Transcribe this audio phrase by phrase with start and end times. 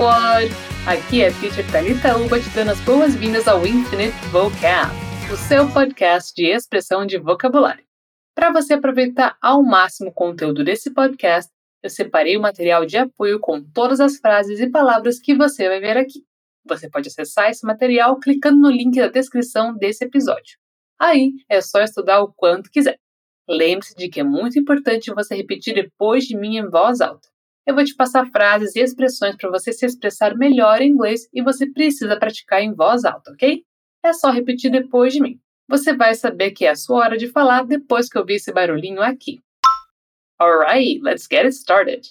[0.00, 0.50] Squad!
[0.86, 4.90] Aqui é Teacher Thalita Uba te dando as boas-vindas ao Infinite Vocab,
[5.30, 7.84] o seu podcast de expressão de vocabulário.
[8.34, 11.52] Para você aproveitar ao máximo o conteúdo desse podcast,
[11.82, 15.80] eu separei o material de apoio com todas as frases e palavras que você vai
[15.80, 16.24] ver aqui.
[16.66, 20.56] Você pode acessar esse material clicando no link da descrição desse episódio.
[20.98, 22.98] Aí é só estudar o quanto quiser.
[23.46, 27.29] Lembre-se de que é muito importante você repetir depois de mim em voz alta.
[27.66, 31.42] Eu vou te passar frases e expressões para você se expressar melhor em inglês e
[31.42, 33.64] você precisa praticar em voz alta, ok?
[34.02, 35.38] É só repetir depois de mim.
[35.68, 38.52] Você vai saber que é a sua hora de falar depois que eu ouvir esse
[38.52, 39.40] barulhinho aqui.
[40.40, 42.08] Alright, let's get it started.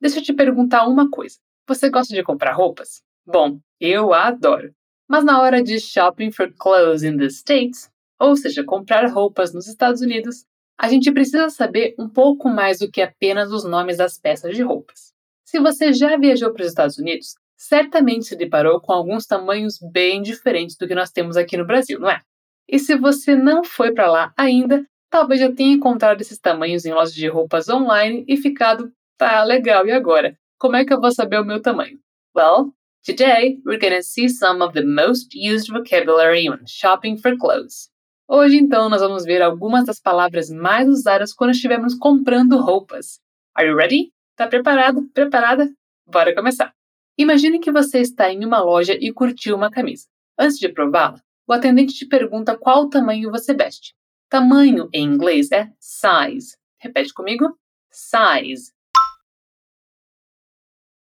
[0.00, 1.38] Deixa eu te perguntar uma coisa.
[1.66, 3.02] Você gosta de comprar roupas?
[3.26, 4.74] Bom, eu adoro.
[5.08, 7.90] Mas na hora de shopping for clothes in the States,
[8.20, 10.44] ou seja, comprar roupas nos Estados Unidos,
[10.82, 14.62] a gente precisa saber um pouco mais do que apenas os nomes das peças de
[14.62, 15.12] roupas.
[15.44, 20.20] Se você já viajou para os Estados Unidos, certamente se deparou com alguns tamanhos bem
[20.20, 22.20] diferentes do que nós temos aqui no Brasil, não é?
[22.68, 26.92] E se você não foi para lá ainda, talvez já tenha encontrado esses tamanhos em
[26.92, 30.36] lojas de roupas online e ficado, tá legal, e agora?
[30.58, 32.00] Como é que eu vou saber o meu tamanho?
[32.36, 37.91] Well, today we're gonna see some of the most used vocabulary when shopping for clothes.
[38.28, 43.20] Hoje, então, nós vamos ver algumas das palavras mais usadas quando estivermos comprando roupas.
[43.54, 44.12] Are you ready?
[44.36, 45.02] Tá preparado?
[45.12, 45.70] Preparada?
[46.06, 46.72] Bora começar!
[47.18, 50.08] Imagine que você está em uma loja e curtiu uma camisa.
[50.38, 53.94] Antes de prová-la, o atendente te pergunta qual tamanho você veste.
[54.28, 56.56] Tamanho em inglês é size.
[56.78, 57.58] Repete comigo:
[57.90, 58.72] size.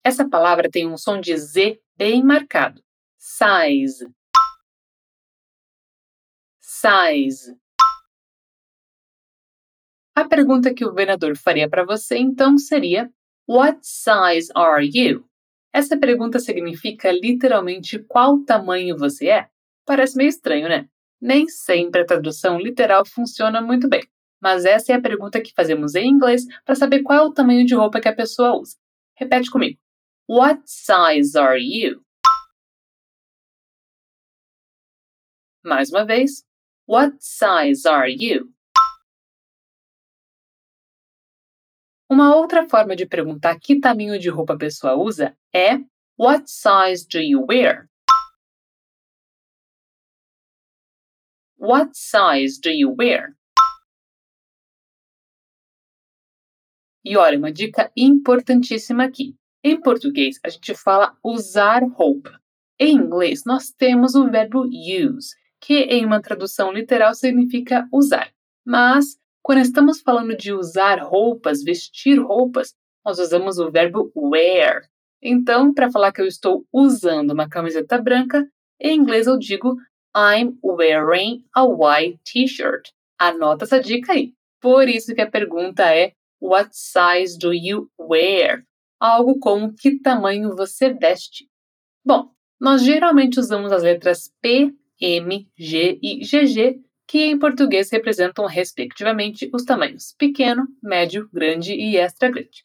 [0.03, 2.83] Essa palavra tem um som de Z bem marcado.
[3.19, 4.11] Size
[6.63, 7.57] size.
[10.15, 13.11] A pergunta que o vendedor faria para você então seria:
[13.49, 15.29] What size are you?
[15.73, 19.49] Essa pergunta significa literalmente qual tamanho você é.
[19.85, 20.89] Parece meio estranho, né?
[21.21, 24.03] Nem sempre a tradução literal funciona muito bem,
[24.41, 27.65] mas essa é a pergunta que fazemos em inglês para saber qual é o tamanho
[27.65, 28.77] de roupa que a pessoa usa.
[29.17, 29.79] Repete comigo.
[30.29, 32.03] What size are you?
[35.65, 36.45] Mais uma vez.
[36.93, 38.53] What size are you?
[42.07, 45.79] Uma outra forma de perguntar que tamanho de roupa a pessoa usa é
[46.19, 47.89] What size do you wear?
[51.57, 53.35] What size do you wear?
[57.03, 59.35] E olha, uma dica importantíssima aqui.
[59.65, 62.39] Em português, a gente fala usar roupa.
[62.79, 68.33] Em inglês, nós temos o verbo use, que em uma tradução literal significa usar.
[68.67, 72.75] Mas, quando estamos falando de usar roupas, vestir roupas,
[73.05, 74.83] nós usamos o verbo wear.
[75.23, 78.45] Então, para falar que eu estou usando uma camiseta branca,
[78.81, 79.77] em inglês eu digo
[80.17, 82.91] I'm wearing a white t-shirt.
[83.19, 84.35] Anota essa dica aí.
[84.61, 88.65] Por isso que a pergunta é What size do you wear?
[89.01, 91.49] Algo como que tamanho você veste.
[92.05, 92.31] Bom,
[92.61, 99.51] nós geralmente usamos as letras P M, G e GG, que em português representam respectivamente
[99.53, 102.65] os tamanhos pequeno, médio, grande e extra grande.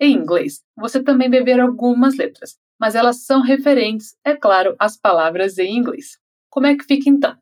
[0.00, 4.96] Em inglês, você também vai ver algumas letras, mas elas são referentes, é claro, às
[4.96, 6.18] palavras em inglês.
[6.50, 7.38] Como é que fica então?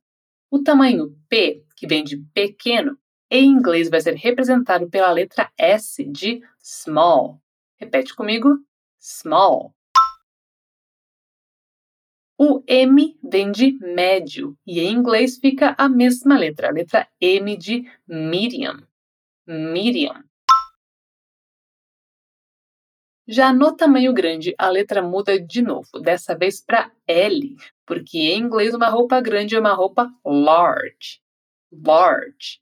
[0.50, 2.96] O tamanho P, que vem de pequeno,
[3.30, 7.40] em inglês vai ser representado pela letra S de small.
[7.76, 8.58] Repete comigo:
[9.00, 9.74] small.
[12.36, 17.56] O M vem de médio e em inglês fica a mesma letra, a letra M
[17.56, 18.82] de medium.
[19.46, 20.24] Medium.
[23.26, 27.56] Já no tamanho grande, a letra muda de novo, dessa vez para L,
[27.86, 31.22] porque em inglês uma roupa grande é uma roupa large.
[31.72, 32.60] Large.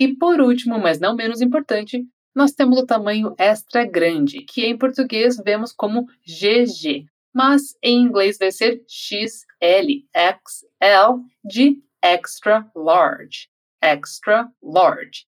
[0.00, 2.04] E por último, mas não menos importante,
[2.34, 8.38] nós temos o tamanho extra grande, que em português vemos como GG, mas em inglês
[8.38, 13.48] vai ser XL, XL de extra large.
[13.80, 15.26] Extra large.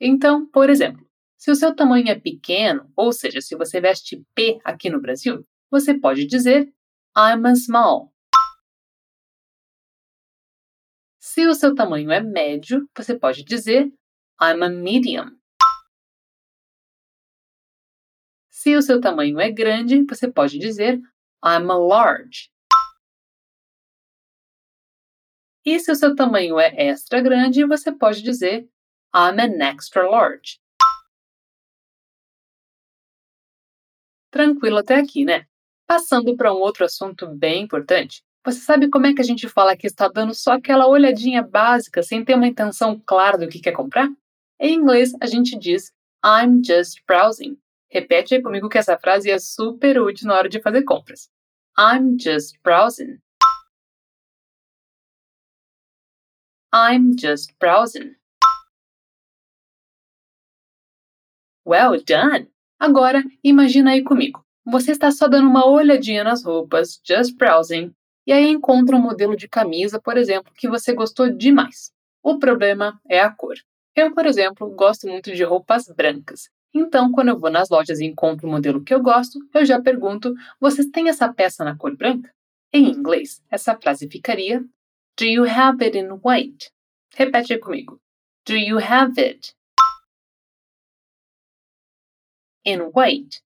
[0.00, 4.60] Então, por exemplo, se o seu tamanho é pequeno, ou seja, se você veste P
[4.64, 6.72] aqui no Brasil, você pode dizer
[7.16, 8.12] I'm a small.
[11.30, 13.84] Se o seu tamanho é médio, você pode dizer
[14.40, 15.38] I'm a medium.
[18.48, 20.94] Se o seu tamanho é grande, você pode dizer
[21.44, 22.50] I'm a large.
[25.66, 28.62] E se o seu tamanho é extra grande, você pode dizer
[29.14, 30.58] I'm an extra large.
[34.30, 35.46] Tranquilo até aqui, né?
[35.86, 38.24] Passando para um outro assunto bem importante.
[38.48, 42.02] Você sabe como é que a gente fala que está dando só aquela olhadinha básica
[42.02, 44.08] sem ter uma intenção clara do que quer comprar?
[44.58, 45.92] Em inglês, a gente diz
[46.24, 47.58] I'm just browsing.
[47.90, 51.28] Repete aí comigo que essa frase é super útil na hora de fazer compras.
[51.78, 53.18] I'm just browsing.
[56.74, 58.16] I'm just browsing.
[61.66, 62.48] Well done!
[62.80, 64.42] Agora, imagina aí comigo.
[64.64, 67.94] Você está só dando uma olhadinha nas roupas, just browsing,
[68.28, 71.90] e aí encontra um modelo de camisa, por exemplo, que você gostou demais.
[72.22, 73.56] O problema é a cor.
[73.96, 76.50] Eu, por exemplo, gosto muito de roupas brancas.
[76.74, 79.80] Então, quando eu vou nas lojas e encontro o modelo que eu gosto, eu já
[79.80, 82.30] pergunto: vocês têm essa peça na cor branca?
[82.70, 84.60] Em inglês, essa frase ficaria:
[85.16, 86.70] Do you have it in white?
[87.16, 87.98] Repete comigo.
[88.44, 89.54] Do you have it
[92.66, 93.40] in white?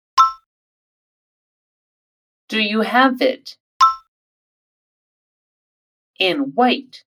[2.50, 3.61] Do you have it
[6.22, 7.04] in white?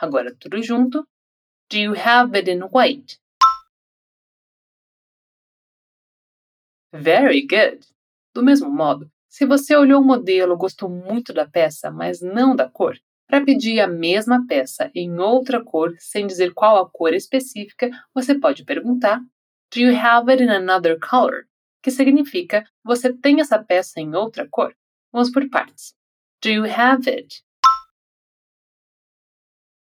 [0.00, 1.06] Agora tudo junto.
[1.68, 3.18] Do you have it in white?
[6.92, 7.86] Very good!
[8.32, 12.70] Do mesmo modo, se você olhou o modelo, gostou muito da peça, mas não da
[12.70, 17.90] cor, para pedir a mesma peça em outra cor, sem dizer qual a cor específica,
[18.14, 19.20] você pode perguntar:
[19.70, 21.46] Do you have it in another color?
[21.82, 24.74] Que significa: Você tem essa peça em outra cor?
[25.12, 25.94] Vamos por partes.
[26.46, 27.42] Do you have it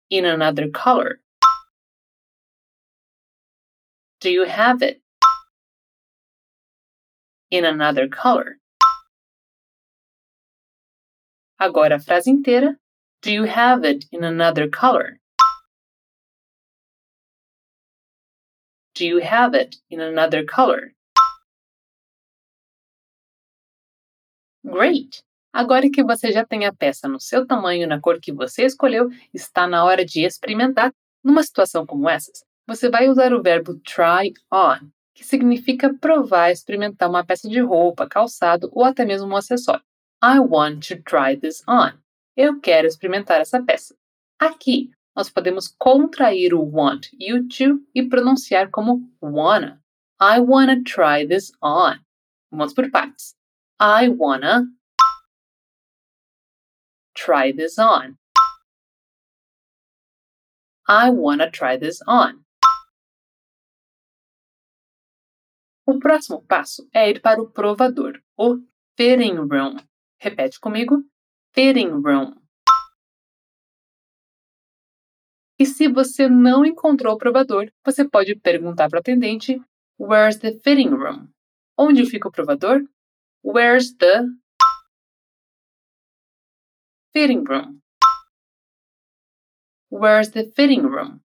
[0.09, 1.19] in another color?
[4.19, 4.99] Do you have it
[7.51, 8.57] in another color?
[11.59, 12.77] Agora a frase inteira.
[13.21, 15.19] Do you have it in another color?
[18.95, 20.93] Do you have it in another color?
[24.65, 25.21] Great!
[25.55, 29.09] Agora que você já tem a peça no seu tamanho na cor que você escolheu,
[29.33, 30.91] está na hora de experimentar.
[31.23, 37.09] Numa situação como essas, você vai usar o verbo try on, que significa provar, experimentar
[37.09, 39.81] uma peça de roupa, calçado ou até mesmo um acessório.
[40.21, 41.93] I want to try this on.
[42.35, 43.95] Eu quero experimentar essa peça.
[44.37, 49.81] Aqui, nós podemos contrair o want e o to e pronunciar como wanna.
[50.21, 51.95] I wanna try this on.
[52.51, 53.35] Vamos por partes.
[53.79, 54.67] I wanna
[57.15, 58.17] try this on.
[60.87, 62.43] I wanna try this on.
[65.87, 68.57] O próximo passo é ir para o provador, o
[68.97, 69.77] fitting room.
[70.19, 71.03] Repete comigo:
[71.53, 72.35] fitting room.
[75.57, 79.61] E se você não encontrou o provador, você pode perguntar para o atendente:
[79.99, 81.29] Where's the fitting room?
[81.77, 82.83] Onde fica o provador?
[83.43, 84.25] Where's the
[87.15, 87.79] fitting room?
[89.89, 91.21] Where's the fitting room?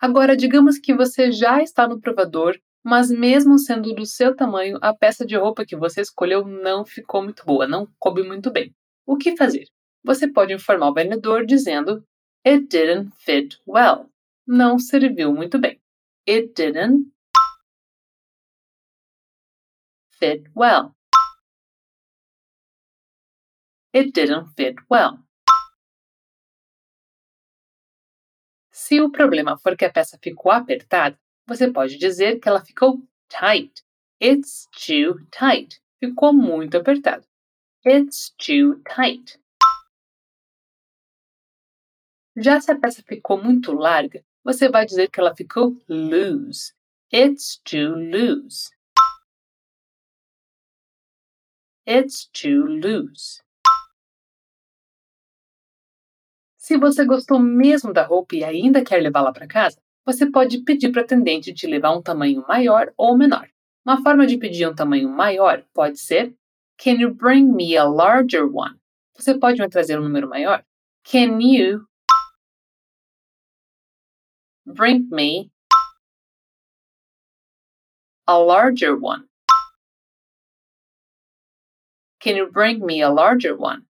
[0.00, 4.94] Agora, digamos que você já está no provador, mas mesmo sendo do seu tamanho, a
[4.94, 8.74] peça de roupa que você escolheu não ficou muito boa, não coube muito bem.
[9.04, 9.66] O que fazer?
[10.02, 12.02] Você pode informar o vendedor dizendo
[12.46, 14.08] It didn't fit well.
[14.46, 15.78] Não serviu muito bem.
[16.26, 17.12] It didn't
[20.18, 20.97] fit well.
[23.94, 25.18] It didn't fit well.
[28.70, 33.02] Se o problema for que a peça ficou apertada, você pode dizer que ela ficou
[33.28, 33.82] tight.
[34.22, 35.80] It's too tight.
[35.98, 37.26] Ficou muito apertado.
[37.84, 39.40] It's too tight.
[42.36, 46.72] Já se a peça ficou muito larga, você vai dizer que ela ficou loose.
[47.12, 48.70] It's too loose.
[51.86, 53.42] It's too loose.
[56.68, 60.92] Se você gostou mesmo da roupa e ainda quer levá-la para casa, você pode pedir
[60.92, 63.48] para o atendente te levar um tamanho maior ou menor.
[63.86, 66.36] Uma forma de pedir um tamanho maior pode ser
[66.76, 68.78] Can you bring me a larger one?
[69.16, 70.62] Você pode me trazer um número maior?
[71.10, 71.86] Can you
[74.66, 75.50] bring me
[78.26, 79.24] a larger one?
[82.20, 83.87] Can you bring me a larger one?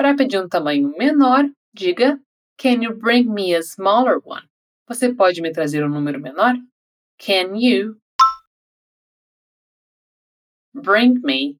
[0.00, 1.44] Para pedir um tamanho menor,
[1.76, 2.18] diga
[2.56, 4.48] Can you bring me a smaller one?
[4.88, 6.54] Você pode me trazer um número menor?
[7.18, 8.00] Can you
[10.72, 11.58] bring me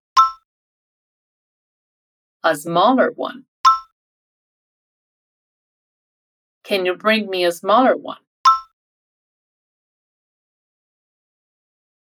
[2.42, 3.44] a smaller one?
[6.64, 8.24] Can you bring me a smaller one?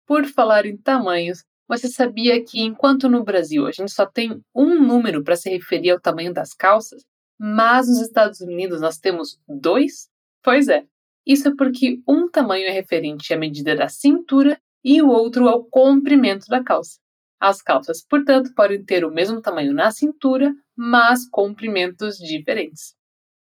[0.05, 4.81] Por falar em tamanhos, você sabia que enquanto no Brasil a gente só tem um
[4.81, 7.03] número para se referir ao tamanho das calças,
[7.39, 10.09] mas nos Estados Unidos nós temos dois?
[10.43, 10.85] Pois é,
[11.27, 15.65] isso é porque um tamanho é referente à medida da cintura e o outro ao
[15.65, 16.99] comprimento da calça.
[17.41, 22.95] As calças, portanto, podem ter o mesmo tamanho na cintura, mas comprimentos diferentes.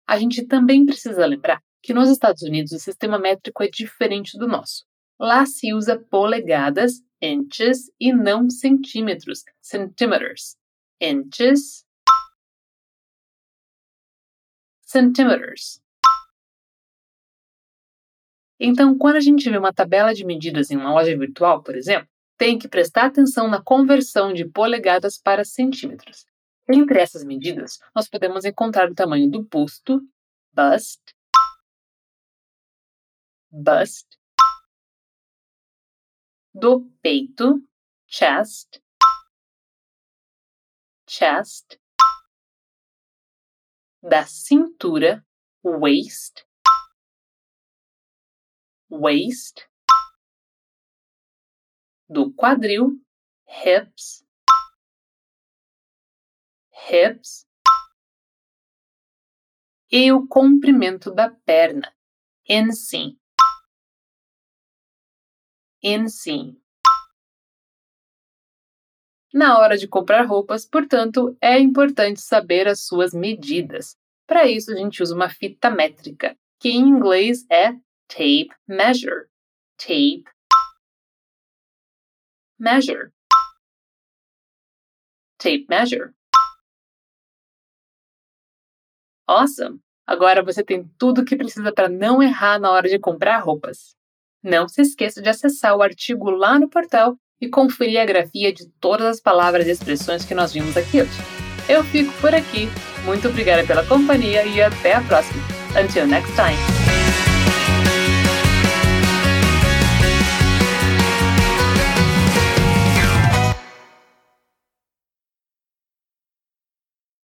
[0.07, 4.47] A gente também precisa lembrar que nos Estados Unidos o sistema métrico é diferente do
[4.47, 4.85] nosso.
[5.21, 10.57] Lá se usa polegadas, inches, e não centímetros, centimeters.
[10.99, 11.85] Inches,
[14.81, 15.83] centimeters.
[18.59, 22.09] Então, quando a gente vê uma tabela de medidas em uma loja virtual, por exemplo,
[22.39, 26.25] tem que prestar atenção na conversão de polegadas para centímetros.
[26.67, 30.01] Entre essas medidas, nós podemos encontrar o tamanho do busto,
[30.55, 31.03] bust,
[33.51, 34.20] bust,
[36.53, 37.63] do peito,
[38.07, 38.83] chest,
[41.07, 41.81] chest,
[44.03, 45.25] da cintura,
[45.63, 46.45] waist,
[48.89, 49.69] waist,
[52.09, 52.99] do quadril,
[53.47, 54.25] hips,
[56.73, 57.47] hips,
[59.93, 61.95] e o comprimento da perna,
[62.49, 63.20] inseam,
[65.83, 66.57] inseam.
[69.33, 73.97] Na hora de comprar roupas, portanto, é importante saber as suas medidas.
[74.27, 77.73] Para isso, a gente usa uma fita métrica, que em inglês é
[78.09, 79.29] tape measure.
[79.77, 80.25] Tape
[82.59, 83.13] measure.
[85.39, 86.13] Tape measure.
[89.29, 89.81] Awesome!
[90.05, 93.97] Agora você tem tudo o que precisa para não errar na hora de comprar roupas.
[94.43, 98.67] Não se esqueça de acessar o artigo lá no portal e conferir a grafia de
[98.81, 101.11] todas as palavras e expressões que nós vimos aqui hoje.
[101.69, 102.69] Eu fico por aqui.
[103.05, 105.43] Muito obrigada pela companhia e até a próxima.
[105.81, 106.80] Until next time.